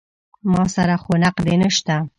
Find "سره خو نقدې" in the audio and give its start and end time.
0.75-1.55